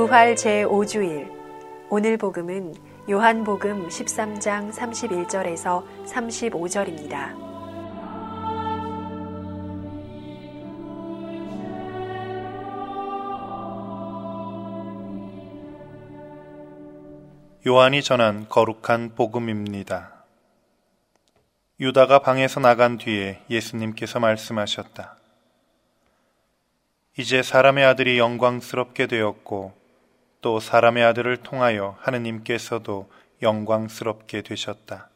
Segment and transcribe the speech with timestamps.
[0.00, 1.30] 부활 제5주일
[1.90, 2.74] 오늘 복음은
[3.10, 7.36] 요한복음 13장 31절에서 35절입니다.
[17.66, 20.24] 요한이 전한 거룩한 복음입니다.
[21.78, 25.18] 유다가 방에서 나간 뒤에 예수님께서 말씀하셨다.
[27.18, 29.79] 이제 사람의 아들이 영광스럽게 되었고
[30.40, 33.10] 또 사람의 아들을 통하여 하느님께서도
[33.42, 35.10] 영광스럽게 되셨다.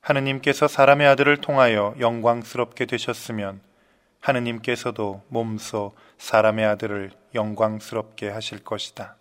[0.00, 3.60] 하느님께서 사람의 아들을 통하여 영광스럽게 되셨으면
[4.20, 9.16] 하느님께서도 몸소 사람의 아들을 영광스럽게 하실 것이다.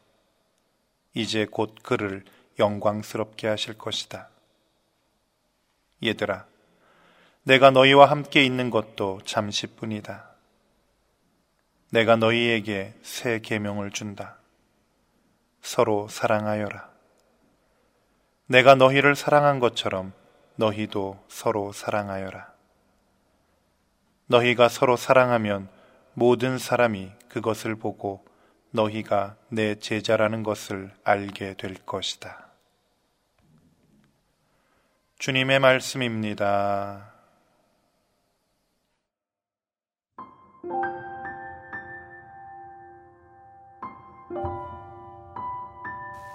[1.13, 2.23] 이제 곧 그를
[2.59, 4.29] 영광스럽게 하실 것이다.
[6.03, 6.45] 얘들아,
[7.43, 10.29] 내가 너희와 함께 있는 것도 잠시뿐이다.
[11.89, 14.38] 내가 너희에게 새 계명을 준다.
[15.61, 16.89] 서로 사랑하여라.
[18.47, 20.13] 내가 너희를 사랑한 것처럼
[20.55, 22.51] 너희도 서로 사랑하여라.
[24.27, 25.69] 너희가 서로 사랑하면
[26.13, 28.25] 모든 사람이 그것을 보고
[28.71, 32.47] 너희가 내 제자라는 것을 알게 될 것이다.
[35.17, 37.13] 주님의 말씀입니다.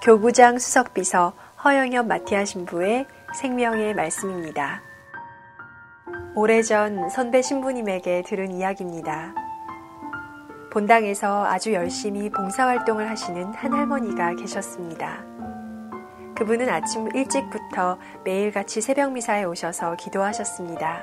[0.05, 1.33] 교구장 수석비서
[1.65, 3.07] 허영엽 마티아 신부의
[3.41, 4.83] 생명의 말씀입니다.
[6.35, 9.35] 오래전 선배 신부님에게 들은 이야기입니다.
[10.71, 15.25] 본당에서 아주 열심히 봉사활동을 하시는 한 할머니가 계셨습니다.
[16.37, 17.97] 그분은 아침 일찍부터
[18.27, 21.03] 매일같이 새벽 미사에 오셔서 기도하셨습니다.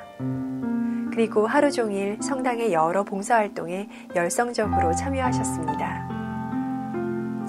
[1.12, 6.11] 그리고 하루 종일 성당의 여러 봉사활동에 열성적으로 참여하셨습니다.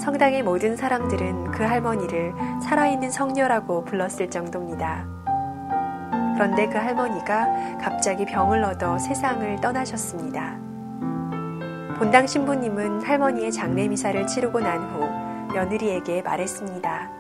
[0.03, 5.07] 성당의 모든 사람들은 그 할머니를 살아있는 성녀라고 불렀을 정도입니다.
[6.35, 10.59] 그런데 그 할머니가 갑자기 병을 얻어 세상을 떠나셨습니다.
[11.99, 17.11] 본당 신부님은 할머니의 장례 미사를 치르고 난 후 며느리에게 말했습니다.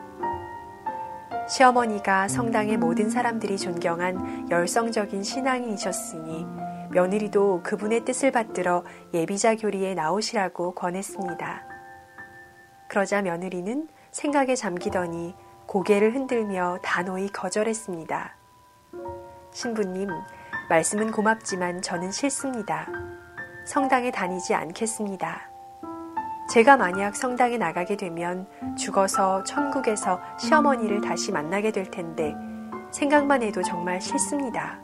[1.49, 6.47] 시어머니가 성당의 모든 사람들이 존경한 열성적인 신앙인이셨으니
[6.91, 8.83] 며느리도 그분의 뜻을 받들어
[9.15, 11.72] 예비자 교리에 나오시라고 권했습니다.
[12.93, 18.37] 그러자 며느리는 생각에 잠기더니 고개를 흔들며 단호히 거절했습니다.
[19.51, 20.11] 신부님,
[20.69, 22.87] 말씀은 고맙지만 저는 싫습니다.
[23.65, 25.41] 성당에 다니지 않겠습니다.
[26.51, 32.35] 제가 만약 성당에 나가게 되면 죽어서 천국에서 시어머니를 다시 만나게 될 텐데
[32.91, 34.79] 생각만 해도 정말 싫습니다.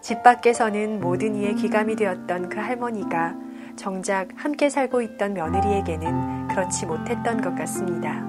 [0.00, 7.40] 집 밖에서는 모든 이의 귀감이 되었던 그 할머니가 정작 함께 살고 있던 며느리에게는 그렇지 못했던
[7.40, 8.22] 것 같습니다.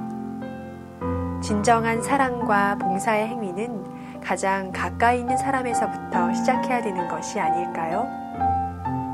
[1.42, 8.08] 진정한 사랑과 봉사의 행위는 가장 가까이 있는 사람에서부터 시작해야 되는 것이 아닐까요?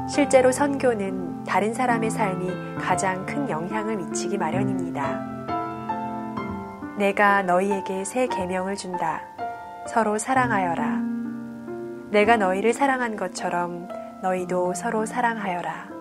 [0.09, 5.37] 실제로 선교는 다른 사람의 삶이 가장 큰 영향을 미치기 마련입니다.
[6.97, 9.21] 내가 너희에게 새 계명을 준다.
[9.87, 11.01] 서로 사랑하여라.
[12.09, 13.87] 내가 너희를 사랑한 것처럼
[14.21, 15.96] 너희도 서로 사랑하여라.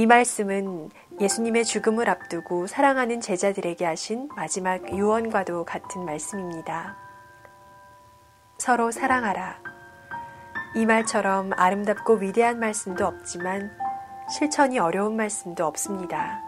[0.00, 0.88] 이 말씀은
[1.20, 6.96] 예수님의 죽음을 앞두고 사랑하는 제자들에게 하신 마지막 유언과도 같은 말씀입니다.
[8.56, 9.58] 서로 사랑하라.
[10.74, 13.76] 이 말처럼 아름답고 위대한 말씀도 없지만
[14.30, 16.40] 실천이 어려운 말씀도 없습니다.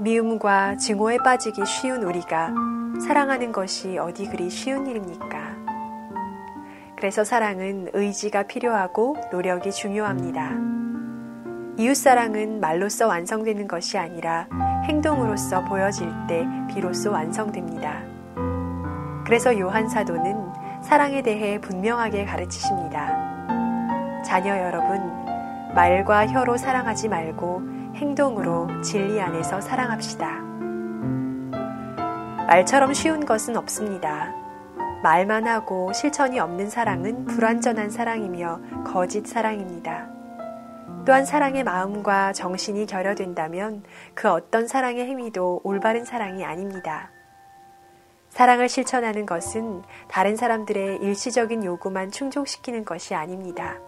[0.00, 2.52] 미움과 증오에 빠지기 쉬운 우리가
[3.06, 5.54] 사랑하는 것이 어디 그리 쉬운 일입니까?
[6.96, 10.81] 그래서 사랑은 의지가 필요하고 노력이 중요합니다.
[11.78, 14.46] 이웃사랑은 말로써 완성되는 것이 아니라
[14.84, 18.02] 행동으로서 보여질 때 비로소 완성됩니다.
[19.24, 20.52] 그래서 요한 사도는
[20.82, 24.22] 사랑에 대해 분명하게 가르치십니다.
[24.22, 25.00] 자녀 여러분,
[25.74, 27.62] 말과 혀로 사랑하지 말고
[27.94, 30.28] 행동으로 진리 안에서 사랑합시다.
[32.46, 34.30] 말처럼 쉬운 것은 없습니다.
[35.02, 40.11] 말만 하고 실천이 없는 사랑은 불완전한 사랑이며 거짓 사랑입니다.
[41.04, 43.82] 또한 사랑의 마음과 정신이 결여된다면
[44.14, 47.10] 그 어떤 사랑의 행위도 올바른 사랑이 아닙니다.
[48.28, 53.78] 사랑을 실천하는 것은 다른 사람들의 일시적인 요구만 충족시키는 것이 아닙니다.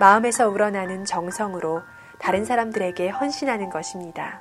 [0.00, 1.82] 마음에서 우러나는 정성으로
[2.18, 4.40] 다른 사람들에게 헌신하는 것입니다.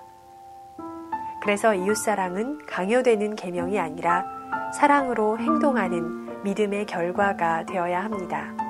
[1.41, 4.25] 그래서 이웃사랑은 강요되는 계명이 아니라
[4.73, 8.60] 사랑으로 행동하는 믿음의 결과가 되어야 합니다.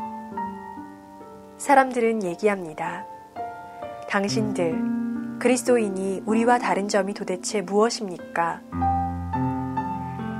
[1.62, 3.06] 사람들은 얘기합니다.
[4.10, 8.62] 당신들, 그리스도인이 우리와 다른 점이 도대체 무엇입니까?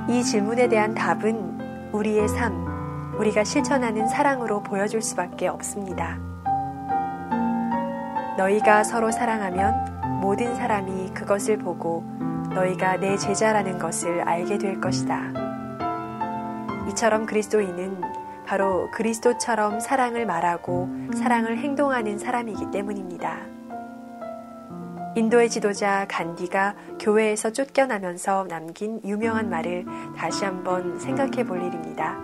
[0.08, 6.18] 이 질문에 대한 답은 우리의 삶, 우리가 실천하는 사랑으로 보여줄 수밖에 없습니다.
[8.36, 12.02] 너희가 서로 사랑하면 모든 사람이 그것을 보고
[12.52, 15.20] 너희가 내 제자라는 것을 알게 될 것이다.
[16.88, 18.21] 이처럼 그리스도인은
[18.52, 23.38] 바로 그리스도처럼 사랑을 말하고 사랑을 행동하는 사람이기 때문입니다.
[25.16, 29.86] 인도의 지도자 간디가 교회에서 쫓겨나면서 남긴 유명한 말을
[30.18, 32.18] 다시 한번 생각해 볼 일입니다.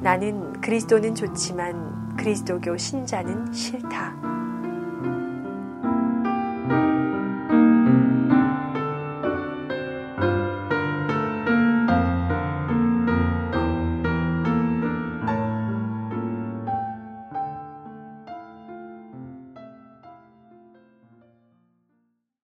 [0.00, 4.33] 나는 그리스도는 좋지만 그리스도교 신자는 싫다.